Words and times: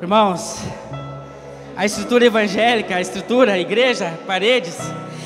Irmãos, 0.00 0.62
a 1.76 1.84
estrutura 1.84 2.24
evangélica, 2.24 2.96
a 2.96 3.00
estrutura, 3.00 3.52
a 3.52 3.58
igreja, 3.58 4.12
paredes, 4.26 4.78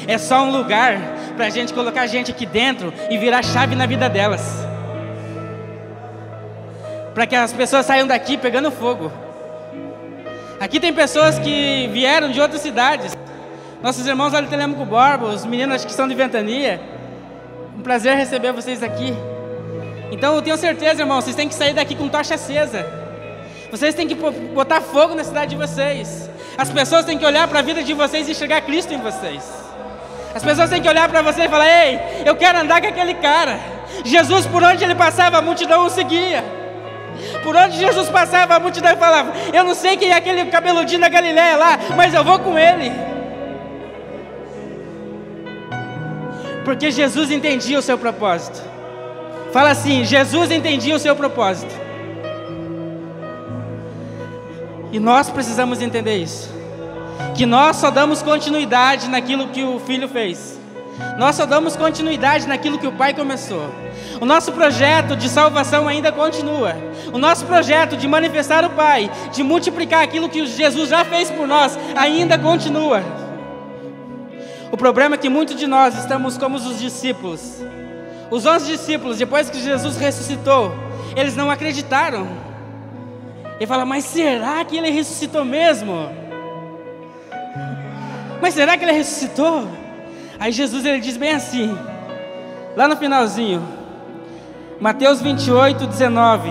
é 0.06 0.18
só 0.18 0.42
um 0.42 0.50
lugar 0.50 0.98
para 1.36 1.46
a 1.46 1.50
gente 1.50 1.74
colocar 1.74 2.06
gente 2.06 2.30
aqui 2.30 2.46
dentro 2.46 2.92
e 3.10 3.18
virar 3.18 3.42
chave 3.42 3.74
na 3.74 3.86
vida 3.86 4.08
delas. 4.08 4.42
Para 7.14 7.26
que 7.26 7.36
as 7.36 7.52
pessoas 7.52 7.86
saiam 7.86 8.06
daqui 8.06 8.36
pegando 8.38 8.70
fogo. 8.70 9.12
Aqui 10.58 10.80
tem 10.80 10.92
pessoas 10.92 11.38
que 11.38 11.88
vieram 11.92 12.30
de 12.30 12.40
outras 12.40 12.62
cidades. 12.62 13.16
Nossos 13.82 14.06
irmãos 14.06 14.32
de 14.32 14.46
Telemaco 14.46 14.84
Borba, 14.84 15.26
os 15.26 15.44
meninos 15.44 15.84
que 15.84 15.92
são 15.92 16.08
de 16.08 16.14
Ventania. 16.14 16.80
Um 17.76 17.82
prazer 17.82 18.16
receber 18.16 18.52
vocês 18.52 18.82
aqui. 18.82 19.12
Então 20.12 20.36
eu 20.36 20.42
tenho 20.42 20.58
certeza, 20.58 21.00
irmãos, 21.00 21.24
vocês 21.24 21.34
têm 21.34 21.48
que 21.48 21.54
sair 21.54 21.72
daqui 21.72 21.94
com 21.96 22.06
tocha 22.06 22.34
acesa. 22.34 22.86
Vocês 23.70 23.94
têm 23.94 24.06
que 24.06 24.14
botar 24.14 24.82
fogo 24.82 25.14
na 25.14 25.24
cidade 25.24 25.52
de 25.52 25.56
vocês. 25.56 26.28
As 26.58 26.68
pessoas 26.68 27.06
têm 27.06 27.16
que 27.16 27.24
olhar 27.24 27.48
para 27.48 27.60
a 27.60 27.62
vida 27.62 27.82
de 27.82 27.94
vocês 27.94 28.28
e 28.28 28.32
enxergar 28.32 28.60
Cristo 28.60 28.92
em 28.92 28.98
vocês. 28.98 29.42
As 30.34 30.44
pessoas 30.44 30.68
têm 30.68 30.82
que 30.82 30.88
olhar 30.88 31.08
para 31.08 31.22
você 31.22 31.44
e 31.44 31.48
falar: 31.48 31.66
Ei, 31.66 31.98
eu 32.26 32.36
quero 32.36 32.58
andar 32.58 32.82
com 32.82 32.88
aquele 32.88 33.14
cara. 33.14 33.58
Jesus, 34.04 34.46
por 34.46 34.62
onde 34.62 34.84
ele 34.84 34.94
passava, 34.94 35.38
a 35.38 35.42
multidão 35.42 35.86
o 35.86 35.90
seguia. 35.90 36.44
Por 37.42 37.56
onde 37.56 37.78
Jesus 37.78 38.10
passava, 38.10 38.54
a 38.54 38.60
multidão 38.60 38.94
falava: 38.98 39.32
Eu 39.50 39.64
não 39.64 39.74
sei 39.74 39.96
quem 39.96 40.10
é 40.10 40.16
aquele 40.16 40.44
cabeludinho 40.50 41.00
da 41.00 41.08
Galiléia 41.08 41.56
lá, 41.56 41.78
mas 41.96 42.12
eu 42.12 42.22
vou 42.22 42.38
com 42.38 42.58
ele. 42.58 42.92
Porque 46.66 46.90
Jesus 46.90 47.30
entendia 47.30 47.78
o 47.78 47.82
seu 47.82 47.96
propósito. 47.96 48.72
Fala 49.52 49.70
assim: 49.70 50.04
Jesus 50.04 50.50
entendia 50.50 50.96
o 50.96 50.98
seu 50.98 51.14
propósito. 51.14 51.74
E 54.90 54.98
nós 54.98 55.30
precisamos 55.30 55.80
entender 55.80 56.16
isso 56.16 56.52
que 57.34 57.46
nós 57.46 57.76
só 57.76 57.90
damos 57.90 58.22
continuidade 58.22 59.08
naquilo 59.08 59.48
que 59.48 59.62
o 59.62 59.78
filho 59.80 60.08
fez. 60.08 60.60
Nós 61.18 61.36
só 61.36 61.46
damos 61.46 61.76
continuidade 61.76 62.46
naquilo 62.46 62.78
que 62.78 62.86
o 62.86 62.92
pai 62.92 63.14
começou. 63.14 63.70
O 64.20 64.26
nosso 64.26 64.52
projeto 64.52 65.16
de 65.16 65.28
salvação 65.28 65.88
ainda 65.88 66.12
continua. 66.12 66.76
O 67.12 67.18
nosso 67.18 67.44
projeto 67.46 67.96
de 67.96 68.06
manifestar 68.06 68.64
o 68.64 68.70
Pai, 68.70 69.10
de 69.32 69.42
multiplicar 69.42 70.02
aquilo 70.02 70.28
que 70.28 70.46
Jesus 70.46 70.88
já 70.88 71.04
fez 71.04 71.30
por 71.30 71.46
nós, 71.46 71.78
ainda 71.96 72.38
continua. 72.38 73.02
O 74.70 74.76
problema 74.76 75.16
é 75.16 75.18
que 75.18 75.28
muitos 75.28 75.56
de 75.56 75.66
nós 75.66 75.98
estamos 75.98 76.38
como 76.38 76.56
os 76.56 76.78
discípulos. 76.78 77.62
Os 78.32 78.46
onze 78.46 78.72
discípulos, 78.72 79.18
depois 79.18 79.50
que 79.50 79.60
Jesus 79.60 79.98
ressuscitou, 79.98 80.72
eles 81.14 81.36
não 81.36 81.50
acreditaram. 81.50 82.26
Ele 83.56 83.66
fala, 83.66 83.84
mas 83.84 84.06
será 84.06 84.64
que 84.64 84.74
ele 84.74 84.88
ressuscitou 84.88 85.44
mesmo? 85.44 86.08
Mas 88.40 88.54
será 88.54 88.78
que 88.78 88.86
ele 88.86 88.92
ressuscitou? 88.92 89.68
Aí 90.40 90.50
Jesus 90.50 90.86
ele 90.86 90.98
diz 90.98 91.18
bem 91.18 91.34
assim, 91.34 91.76
lá 92.74 92.88
no 92.88 92.96
finalzinho, 92.96 93.62
Mateus 94.80 95.20
28, 95.20 95.86
19. 95.86 96.50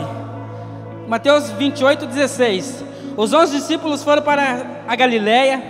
Mateus 1.07 1.49
28, 1.49 2.05
16. 2.05 2.85
Os 3.17 3.33
onze 3.33 3.55
discípulos 3.57 4.03
foram 4.03 4.21
para 4.21 4.83
a 4.87 4.95
Galiléia, 4.95 5.63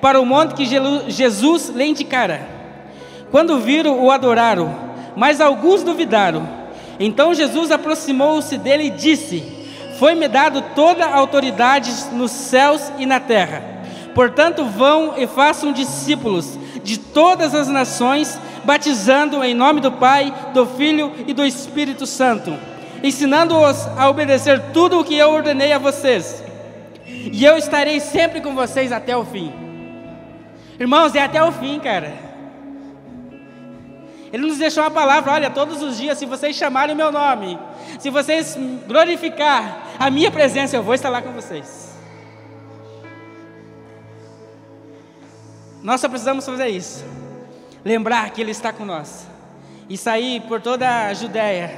para 0.00 0.20
o 0.20 0.24
monte 0.24 0.54
que 0.54 0.64
Jesus 1.08 1.70
lhe 1.70 1.84
indicara. 1.86 2.46
Quando 3.32 3.58
viram, 3.58 4.04
o 4.04 4.12
adoraram, 4.12 4.85
mas 5.16 5.40
alguns 5.40 5.82
duvidaram. 5.82 6.46
Então 7.00 7.34
Jesus 7.34 7.70
aproximou-se 7.70 8.56
dele 8.58 8.84
e 8.84 8.90
disse: 8.90 9.42
Foi-me 9.98 10.28
dado 10.28 10.62
toda 10.74 11.06
a 11.06 11.16
autoridade 11.16 11.90
nos 12.12 12.30
céus 12.30 12.92
e 12.98 13.06
na 13.06 13.18
terra. 13.18 13.76
Portanto, 14.14 14.64
vão 14.64 15.14
e 15.16 15.26
façam 15.26 15.72
discípulos 15.72 16.58
de 16.82 16.98
todas 16.98 17.54
as 17.54 17.68
nações, 17.68 18.38
batizando 18.64 19.42
em 19.42 19.54
nome 19.54 19.80
do 19.80 19.92
Pai, 19.92 20.32
do 20.54 20.64
Filho 20.64 21.12
e 21.26 21.34
do 21.34 21.44
Espírito 21.44 22.06
Santo, 22.06 22.56
ensinando-os 23.02 23.86
a 23.96 24.08
obedecer 24.08 24.72
tudo 24.72 25.00
o 25.00 25.04
que 25.04 25.16
eu 25.16 25.30
ordenei 25.30 25.72
a 25.72 25.78
vocês. 25.78 26.42
E 27.06 27.44
eu 27.44 27.58
estarei 27.58 28.00
sempre 28.00 28.40
com 28.40 28.54
vocês 28.54 28.90
até 28.90 29.16
o 29.16 29.24
fim. 29.24 29.52
Irmãos, 30.78 31.14
é 31.14 31.22
até 31.22 31.42
o 31.42 31.52
fim, 31.52 31.78
cara. 31.78 32.25
Ele 34.36 34.48
nos 34.48 34.58
deixou 34.58 34.82
uma 34.84 34.90
palavra, 34.90 35.32
olha, 35.32 35.48
todos 35.48 35.82
os 35.82 35.96
dias, 35.96 36.18
se 36.18 36.26
vocês 36.26 36.54
chamarem 36.54 36.94
o 36.94 36.96
meu 36.96 37.10
nome, 37.10 37.58
se 37.98 38.10
vocês 38.10 38.54
glorificar 38.86 39.94
a 39.98 40.10
minha 40.10 40.30
presença, 40.30 40.76
eu 40.76 40.82
vou 40.82 40.92
estar 40.92 41.08
lá 41.08 41.22
com 41.22 41.32
vocês. 41.32 41.96
Nós 45.82 46.02
só 46.02 46.08
precisamos 46.10 46.44
fazer 46.44 46.68
isso. 46.68 47.02
Lembrar 47.82 48.28
que 48.28 48.42
Ele 48.42 48.50
está 48.50 48.74
com 48.74 48.84
nós. 48.84 49.26
E 49.88 49.96
sair 49.96 50.42
por 50.42 50.60
toda 50.60 51.06
a 51.06 51.14
Judéia, 51.14 51.70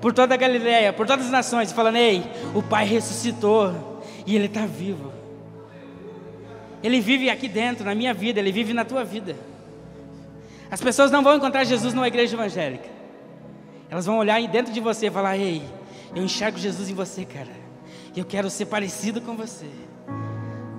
por 0.00 0.14
toda 0.14 0.32
a 0.32 0.38
Galiléia, 0.38 0.94
por 0.94 1.06
todas 1.06 1.26
as 1.26 1.30
nações, 1.30 1.72
falando: 1.72 1.96
Ei, 1.96 2.24
o 2.54 2.62
Pai 2.62 2.86
ressuscitou 2.86 4.02
e 4.26 4.34
Ele 4.34 4.46
está 4.46 4.64
vivo. 4.64 5.12
Ele 6.82 7.02
vive 7.02 7.28
aqui 7.28 7.48
dentro, 7.48 7.84
na 7.84 7.94
minha 7.94 8.14
vida, 8.14 8.40
Ele 8.40 8.50
vive 8.50 8.72
na 8.72 8.82
tua 8.82 9.04
vida. 9.04 9.51
As 10.72 10.80
pessoas 10.80 11.10
não 11.10 11.22
vão 11.22 11.36
encontrar 11.36 11.64
Jesus 11.64 11.92
numa 11.92 12.08
igreja 12.08 12.34
evangélica. 12.34 12.88
Elas 13.90 14.06
vão 14.06 14.16
olhar 14.16 14.40
dentro 14.48 14.72
de 14.72 14.80
você 14.80 15.08
e 15.08 15.10
falar: 15.10 15.36
Ei, 15.36 15.62
eu 16.16 16.24
enxergo 16.24 16.58
Jesus 16.58 16.88
em 16.88 16.94
você, 16.94 17.26
cara. 17.26 17.52
Eu 18.16 18.24
quero 18.24 18.48
ser 18.48 18.64
parecido 18.64 19.20
com 19.20 19.36
você. 19.36 19.66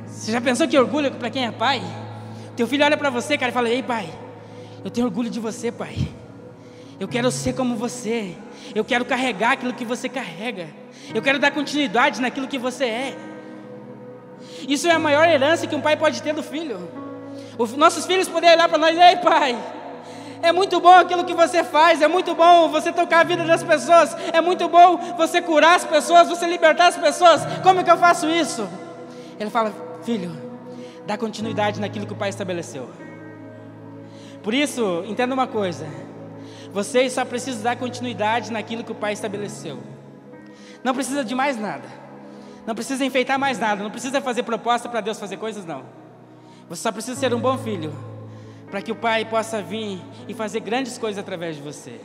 Você 0.08 0.32
já 0.32 0.42
pensou 0.42 0.68
que 0.68 0.76
orgulho 0.80 1.12
para 1.12 1.30
quem 1.30 1.46
é 1.46 1.52
pai? 1.52 1.80
Teu 2.56 2.66
filho 2.66 2.84
olha 2.84 2.98
para 2.98 3.12
você, 3.12 3.38
cara, 3.38 3.52
e 3.52 3.53
fala: 3.53 3.70
Ei, 3.70 3.84
pai, 3.84 4.09
eu 4.84 4.90
tenho 4.90 5.06
orgulho 5.06 5.30
de 5.30 5.40
você, 5.40 5.72
pai. 5.72 5.96
Eu 7.00 7.08
quero 7.08 7.30
ser 7.30 7.53
como 7.53 7.76
você. 7.76 8.36
Eu 8.74 8.84
quero 8.84 9.06
carregar 9.06 9.52
aquilo 9.52 9.74
que 9.74 9.86
você 9.86 10.09
carrega. 10.09 10.70
Eu 11.14 11.22
quero 11.22 11.38
dar 11.38 11.52
continuidade 11.52 12.20
naquilo 12.20 12.48
que 12.48 12.58
você 12.58 12.86
é. 12.86 13.18
Isso 14.68 14.88
é 14.88 14.92
a 14.92 14.98
maior 14.98 15.30
herança 15.30 15.68
que 15.68 15.76
um 15.76 15.82
pai 15.82 15.96
pode 15.96 16.20
ter 16.24 16.34
do 16.34 16.42
filho. 16.42 16.90
Os 17.59 17.78
nossos 17.78 18.08
filhos 18.08 18.28
poderem 18.28 18.56
olhar 18.56 18.68
para 18.68 18.80
nós: 18.80 18.98
Ei, 18.98 19.18
pai, 19.18 19.83
é 20.44 20.52
muito 20.52 20.80
bom 20.81 20.92
aquilo 20.92 21.24
que 21.24 21.34
você 21.34 21.64
faz, 21.64 22.02
é 22.02 22.08
muito 22.08 22.36
bom 22.36 22.68
você 22.68 22.92
tocar 22.92 23.22
a 23.22 23.24
vida 23.24 23.46
das 23.46 23.64
pessoas, 23.64 24.14
é 24.34 24.42
muito 24.42 24.68
bom 24.68 24.98
você 25.16 25.42
curar 25.42 25.78
as 25.78 25.86
pessoas, 25.86 26.28
você 26.28 26.46
libertar 26.46 26.88
as 26.88 26.98
pessoas. 26.98 27.42
Como 27.64 27.80
é 27.80 27.84
que 27.84 27.90
eu 27.90 27.98
faço 27.98 28.30
isso? 28.30 28.68
Ele 29.40 29.50
fala: 29.50 29.74
Filho, 30.03 30.32
dar 31.08 31.18
continuidade 31.18 31.80
naquilo 31.80 32.06
que 32.06 32.12
o 32.12 32.16
Pai 32.16 32.28
estabeleceu. 32.28 32.90
Por 34.44 34.53
isso, 34.53 35.06
entenda 35.08 35.34
uma 35.34 35.48
coisa: 35.48 35.88
vocês 36.74 37.14
só 37.14 37.24
precisam 37.24 37.64
dar 37.64 37.78
continuidade 37.78 38.52
naquilo 38.52 38.84
que 38.84 38.92
o 38.92 38.96
Pai 38.96 39.14
estabeleceu. 39.14 39.80
Não 40.84 40.94
precisa 40.94 41.24
de 41.24 41.34
mais 41.34 41.58
nada. 41.58 41.88
Não 42.68 42.76
precisa 42.76 43.06
enfeitar 43.06 43.40
mais 43.40 43.58
nada. 43.58 43.82
Não 43.82 43.92
precisa 43.92 44.20
fazer 44.20 44.44
proposta 44.44 44.90
para 44.90 45.00
Deus 45.00 45.18
fazer 45.18 45.38
coisas, 45.38 45.66
não. 45.66 45.86
Você 46.68 46.82
só 46.82 46.92
precisa 46.92 47.18
ser 47.18 47.34
um 47.34 47.40
bom 47.40 47.58
filho 47.58 48.12
para 48.73 48.81
que 48.81 48.91
o 48.91 48.95
Pai 48.95 49.23
possa 49.23 49.61
vir 49.61 50.01
e 50.28 50.34
fazer 50.34 50.59
grandes 50.59 50.97
coisas 50.97 51.19
através 51.19 51.57
de 51.57 51.61
você. 51.61 52.01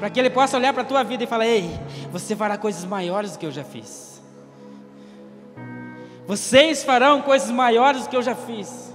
Para 0.00 0.10
que 0.10 0.18
Ele 0.18 0.28
possa 0.28 0.56
olhar 0.56 0.72
para 0.72 0.82
a 0.82 0.84
tua 0.84 1.04
vida 1.04 1.22
e 1.22 1.26
falar: 1.28 1.46
Ei, 1.46 1.70
você 2.10 2.34
fará 2.34 2.58
coisas 2.58 2.84
maiores 2.84 3.30
do 3.30 3.38
que 3.38 3.46
eu 3.46 3.52
já 3.52 3.62
fiz. 3.62 4.20
Vocês 6.26 6.82
farão 6.82 7.22
coisas 7.22 7.48
maiores 7.48 8.02
do 8.02 8.08
que 8.08 8.16
eu 8.16 8.22
já 8.24 8.34
fiz. 8.34 8.92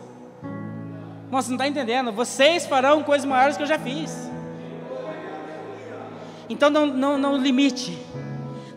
Nossa, 1.31 1.47
não 1.47 1.55
está 1.55 1.69
entendendo? 1.69 2.11
Vocês 2.11 2.65
farão 2.65 3.01
coisas 3.01 3.25
maiores 3.25 3.55
do 3.55 3.59
que 3.59 3.63
eu 3.63 3.67
já 3.67 3.79
fiz. 3.79 4.29
Então 6.49 6.69
não, 6.69 6.85
não, 6.85 7.17
não 7.17 7.37
limite. 7.37 7.97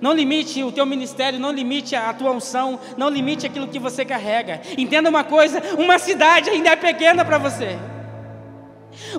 Não 0.01 0.13
limite 0.13 0.63
o 0.63 0.73
teu 0.73 0.87
ministério, 0.87 1.39
não 1.39 1.53
limite 1.53 1.95
a 1.95 2.13
tua 2.15 2.31
unção, 2.31 2.81
não 2.97 3.09
limite 3.09 3.47
aquilo 3.47 3.69
que 3.69 3.79
você 3.79 4.05
carrega. 4.05 4.61
Entenda 4.79 5.11
uma 5.11 5.23
coisa: 5.23 5.63
uma 5.79 5.99
cidade 5.99 6.49
ainda 6.49 6.71
é 6.71 6.77
pequena 6.77 7.25
para 7.25 7.39
você. 7.39 7.79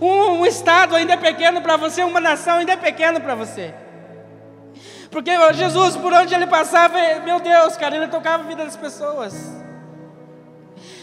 Um, 0.02 0.42
um, 0.42 0.46
estado 0.46 0.96
ainda 0.96 1.14
é 1.14 1.18
pequeno 1.18 1.62
para 1.62 1.78
você, 1.78 2.04
uma 2.04 2.20
nação 2.20 2.58
ainda 2.58 2.74
é 2.74 2.78
pequena 2.78 3.20
para 3.20 3.36
você. 3.36 3.74
Porque 5.10 5.32
Jesus, 5.54 5.96
por 5.98 6.14
onde 6.14 6.34
ele 6.34 6.48
passava, 6.48 6.98
meu 7.24 7.40
Deus, 7.40 7.78
cara, 7.78 7.96
ele 7.96 8.08
tocava 8.08 8.44
a 8.44 8.48
vida 8.48 8.64
das 8.64 8.78
pessoas. 8.78 9.62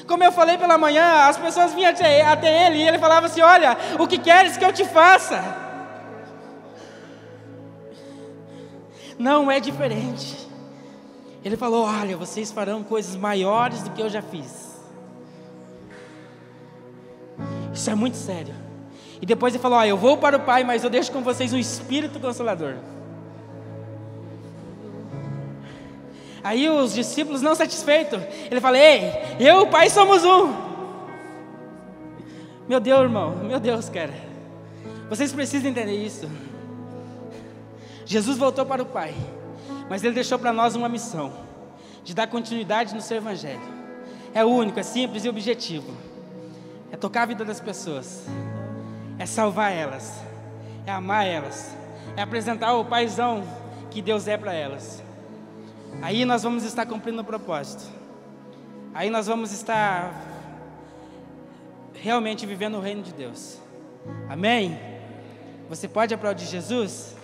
Como 0.07 0.25
eu 0.25 0.33
falei 0.33 0.57
pela 0.57 0.79
manhã, 0.79 1.29
as 1.29 1.37
pessoas 1.37 1.75
vinham 1.75 1.91
até, 1.91 2.23
até 2.23 2.67
ele 2.67 2.79
e 2.79 2.89
ele 2.89 2.99
falava 2.99 3.27
assim: 3.27 3.43
Olha, 3.43 3.77
o 3.99 4.07
que 4.07 4.19
queres 4.19 4.57
que 4.57 4.65
eu 4.65 4.73
te 4.73 4.85
faça? 4.85 5.68
Não 9.19 9.50
é 9.50 9.59
diferente. 9.59 10.49
Ele 11.44 11.56
falou: 11.56 11.85
Olha, 11.85 12.17
vocês 12.17 12.53
farão 12.53 12.82
coisas 12.82 13.17
maiores 13.17 13.82
do 13.82 13.91
que 13.91 14.00
eu 14.00 14.09
já 14.09 14.23
fiz. 14.23 14.79
Isso 17.73 17.91
é 17.91 17.94
muito 17.94 18.17
sério. 18.17 18.55
E 19.20 19.26
depois 19.26 19.55
ele 19.55 19.62
falou: 19.62 19.79
Olha, 19.79 19.88
eu 19.88 19.97
vou 19.97 20.17
para 20.17 20.37
o 20.37 20.41
Pai, 20.41 20.65
mas 20.65 20.85
eu 20.85 20.91
deixo 20.91 21.11
com 21.11 21.23
vocês 21.23 21.53
um 21.53 21.59
Espírito 21.59 22.20
Consolador. 22.20 22.76
Aí 26.43 26.69
os 26.69 26.94
discípulos 26.94 27.43
não 27.43 27.55
satisfeitos, 27.55 28.21
ele 28.50 28.61
fala: 28.61 28.79
Ei, 28.79 29.12
eu 29.41 29.61
e 29.61 29.62
o 29.62 29.67
Pai 29.67 29.91
somos 29.91 30.25
um. 30.25 30.69
Meu 32.69 32.81
Deus, 32.81 33.00
irmão, 33.00 33.37
meu 33.37 33.59
Deus, 33.59 33.88
cara. 33.88 34.14
Vocês 35.09 35.32
precisam 35.32 35.71
entender 35.71 35.94
isso. 35.94 36.29
Jesus 38.09 38.39
voltou 38.39 38.65
para 38.65 38.83
o 38.83 38.87
Pai, 38.87 39.15
mas 39.91 40.03
Ele 40.03 40.15
deixou 40.15 40.39
para 40.39 40.51
nós 40.51 40.75
uma 40.75 40.89
missão 40.89 41.31
de 42.03 42.15
dar 42.15 42.27
continuidade 42.27 42.95
no 42.95 43.03
seu 43.03 43.19
Evangelho. 43.19 43.61
É 44.33 44.43
único, 44.43 44.81
é 44.81 44.83
simples 44.83 45.27
e 45.27 45.29
objetivo. 45.29 45.93
É 46.91 46.97
tocar 46.97 47.25
a 47.25 47.27
vida 47.27 47.45
das 47.45 47.61
pessoas, 47.61 48.25
é 49.19 49.27
salvar 49.27 49.73
elas, 49.73 50.23
é 50.87 50.91
amar 50.91 51.27
elas, 51.27 51.77
é 52.17 52.23
apresentar 52.23 52.73
o 52.77 52.85
paizão 52.87 53.45
que 53.91 54.01
Deus 54.01 54.27
é 54.27 54.39
para 54.39 54.55
elas. 54.55 55.05
Aí 56.01 56.25
nós 56.25 56.43
vamos 56.43 56.65
estar 56.65 56.87
cumprindo 56.87 57.21
o 57.21 57.25
propósito. 57.25 57.85
Aí 58.95 59.11
nós 59.11 59.27
vamos 59.27 59.53
estar 59.53 60.15
realmente 61.93 62.47
vivendo 62.47 62.77
o 62.77 62.81
reino 62.81 63.03
de 63.03 63.13
Deus. 63.13 63.59
Amém? 64.31 64.81
Você 65.69 65.87
pode 65.87 66.15
aplaudir 66.15 66.47
Jesus? 66.47 67.18